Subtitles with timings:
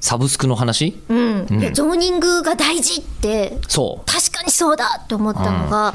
[0.00, 0.98] サブスクの話？
[1.08, 1.46] うん。
[1.60, 4.10] いやゾーニングが大事ってそう。
[4.10, 5.94] 確かにそうだって思ったのが、あ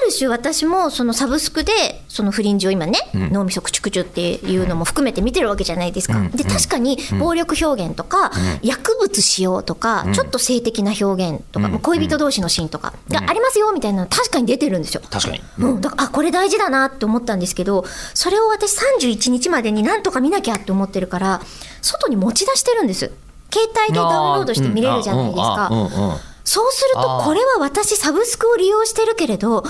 [0.00, 1.72] る種私もそのサブスクで
[2.08, 6.20] そのフリンジを今ね、脳みそクチュクチュっていうのも含めて見てるわけじゃないですか。
[6.34, 8.32] で確かに暴力表現とか、
[8.62, 15.02] 薬物使用とか、ちょっと性的な表現とか、恋人同士のシーンとかがありますよみたいなの確かに出てるんですよ。
[15.10, 21.40] 確かに、うん、だからあこれ大事だなって思ったんですけどそれを私31日までになんとか見なきゃって思ってるから
[21.82, 23.12] 外に持ち出してるんです。
[23.52, 25.78] 携帯でダウンロードして見れるじゃないですか、うん。
[25.78, 26.10] あうん。
[26.10, 29.62] うんそうするとこれは私サブスクを利用してるけれど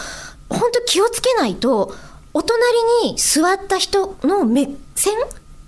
[0.49, 1.95] 本当気をつけないと
[2.33, 2.63] お隣
[3.05, 5.13] に座った人の目線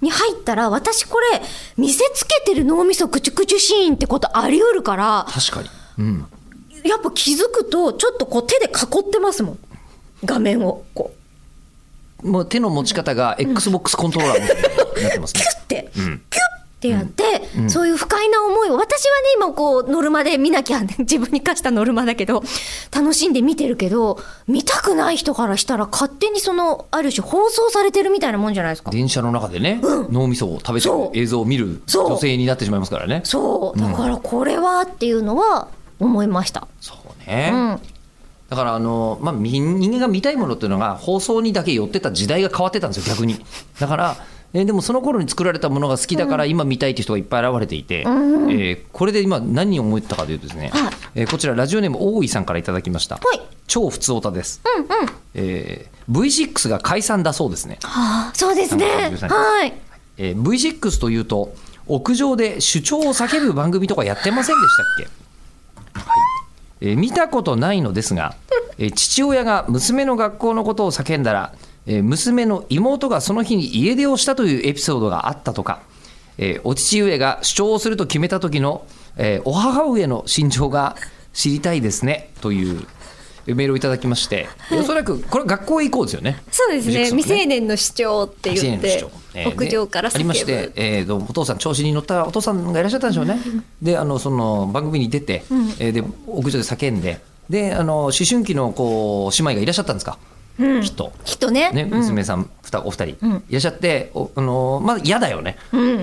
[0.01, 1.43] に入ったら私これ
[1.77, 6.27] 見せつけてる脳みそクチュクチュシーンってことあり得るから確かに、うん、
[6.83, 9.59] やっぱ気づくとちょっとこう手で囲ってますもん。
[10.25, 11.13] 画面をこ
[12.23, 12.29] う。
[12.29, 14.63] もう手の持ち方が XBOX コントローラーみたいに
[15.03, 15.43] なってますね。
[15.69, 16.23] キュッて、ん。
[16.31, 16.43] キュッ
[16.81, 17.32] てやって、
[17.69, 22.43] そういう不快な思いを私はね今こうノルマで見なきゃ 自分に課したノルマだけど
[22.91, 28.91] 楽しんで見てるけど見たくない人からしたら勝手にそのある種放送されてるみたいなもんじゃないですか。
[28.91, 33.23] 電車の中でね、脳みそを食べてるそう映像を見る女性になってしまいますからね。
[33.25, 33.79] そう。
[33.79, 35.69] だからこれはっていうのは
[36.01, 36.67] 思いました。
[36.81, 37.81] そうね、うん。
[38.49, 43.45] だからあの、まあ、み人間が見たいものっていうのが放送にだけ寄ってた時代が変わってたんですよ逆に。
[43.79, 44.17] だから
[44.55, 50.93] えーでもその頃に作られたものが好きだから今見たいっていう人がいっぱい現れていて、えーこれで今何を思ったかというとですね、はい。
[51.15, 53.41] えーこちらラジオネーム大井さんからいただきました、はい。
[53.67, 54.61] 超普通オタです、
[55.35, 57.79] えー V6 が解散だそうですね。
[57.83, 58.87] はあ、そうですね。
[59.11, 59.73] 313はい。
[60.19, 61.55] えー V6 というと
[61.87, 64.87] 屋上で主張を叫ぶ番組とかやってませんでしたっ
[65.95, 66.05] け、はい。
[66.83, 68.35] えー見たことないのですが、
[68.77, 71.55] えー父親が娘の学校のことを叫んだら、
[71.87, 75.83] えー娘の妹がその日に家出をしたというエピソードがあったとか、
[76.39, 78.87] えーお父上が主張をすると決めた時の、
[79.17, 80.97] えーお母上の心情が
[81.33, 82.87] 知りたいですねという
[83.47, 86.41] メールをいただきまして、おそらくこれ学校へ行こうですよね。
[86.53, 86.95] そうですね。
[86.95, 89.05] V6 の未成年の主張って言って
[89.35, 90.19] えー屋上から叫ぶ。
[90.19, 93.41] でありまして、えーとお父さん調子に乗ったお父さんがいらっしゃったんでしょうね。
[93.83, 95.43] であのその番組に出て、
[95.81, 100.19] えーで屋上で叫んでであの思春期のこう姉妹がいらっしゃったんですか、
[100.59, 101.13] きっと。
[101.25, 101.71] きっとね。
[101.73, 105.57] ね、うん娘さんふたお二人いらっしゃって、おあのまあ嫌だよね、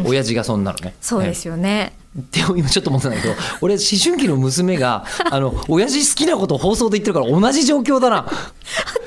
[0.06, 0.96] 親父がそんなのね。
[1.02, 1.94] そうですよね。
[2.32, 8.54] でも今ちょっと思ってたんだけど俺思春期の娘があの親父好きなことを放送で言ってるから同じ状況だなあ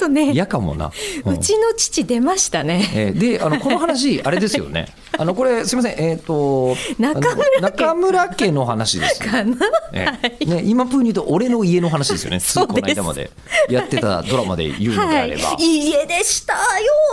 [0.03, 0.91] とね、嫌かもな、
[1.25, 2.91] うちの父出ましたね。
[2.95, 4.87] えーであのこの話 あれですよね。
[5.17, 6.01] あのこれすみません。
[6.01, 9.57] えっ、と中村家あの中村家の話ですよかな。
[9.93, 10.07] え
[10.41, 12.41] えね、今風に言うと俺の家の話ですよね。
[12.41, 13.31] そうこの間まで。
[13.69, 16.59] やってたドラマで言うのであれば、はい、家でしたよ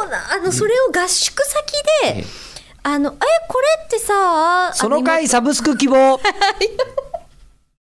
[0.08, 1.72] うな、あの、それを合宿先
[2.04, 2.50] で、ええ。
[2.84, 3.14] あの、え、
[3.48, 5.96] これってさ、そのあ回サブスク希望。
[5.96, 6.20] 今